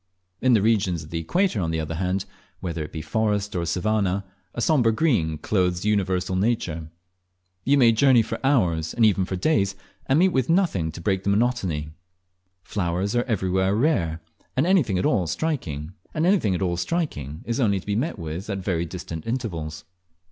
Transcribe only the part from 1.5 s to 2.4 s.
on the other hand,